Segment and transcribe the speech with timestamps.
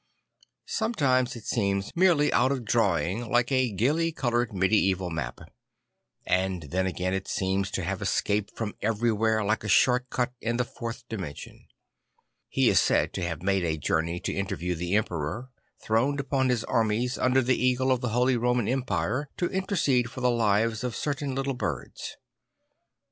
[0.65, 5.41] Some times it seems merely out of drawing like a gaily coloured medieval map;
[6.25, 10.57] and then again it seems to have escaped from everything like a short cut in
[10.57, 11.67] the fourth dimension.
[12.49, 15.51] He is said to have made a journey to interview the Emperor,
[15.83, 20.21] throned among his armies under the eagle of the Holy Roman Empire, to intercede for
[20.21, 22.17] the lives of certain little birds.